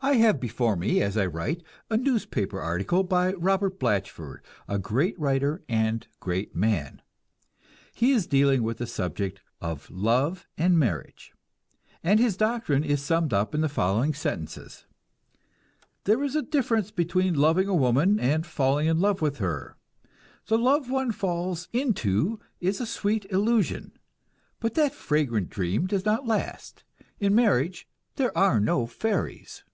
I 0.00 0.16
have 0.16 0.38
before 0.38 0.76
me 0.76 1.00
as 1.00 1.16
I 1.16 1.24
write 1.24 1.62
a 1.88 1.96
newspaper 1.96 2.60
article 2.60 3.02
by 3.04 3.32
Robert 3.32 3.78
Blatchford, 3.80 4.42
a 4.68 4.78
great 4.78 5.18
writer 5.18 5.62
and 5.66 6.06
great 6.20 6.54
man. 6.54 7.00
He 7.94 8.10
is 8.12 8.26
dealing 8.26 8.62
with 8.64 8.76
the 8.76 8.86
subject 8.86 9.40
of 9.62 9.90
"Love 9.90 10.46
and 10.58 10.78
Marriage," 10.78 11.32
and 12.02 12.20
his 12.20 12.36
doctrine 12.36 12.84
is 12.84 13.00
summed 13.02 13.32
up 13.32 13.54
in 13.54 13.62
the 13.62 13.68
following 13.68 14.12
sentences: 14.12 14.84
"There 16.04 16.22
is 16.22 16.36
a 16.36 16.42
difference 16.42 16.90
between 16.90 17.32
loving 17.36 17.68
a 17.68 17.74
woman 17.74 18.20
and 18.20 18.44
falling 18.44 18.88
in 18.88 19.00
love 19.00 19.22
with 19.22 19.38
her. 19.38 19.78
The 20.48 20.58
love 20.58 20.90
one 20.90 21.12
falls 21.12 21.70
into 21.72 22.40
is 22.60 22.78
a 22.78 22.84
sweet 22.84 23.24
illusion. 23.30 23.92
But 24.60 24.74
that 24.74 24.92
fragrant 24.92 25.48
dream 25.48 25.86
does 25.86 26.04
not 26.04 26.26
last. 26.26 26.84
In 27.20 27.34
marriage 27.34 27.88
there 28.16 28.36
are 28.36 28.60
no 28.60 28.86
fairies." 28.86 29.64